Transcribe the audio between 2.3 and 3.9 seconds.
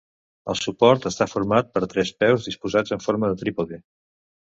disposats en forma de trípode.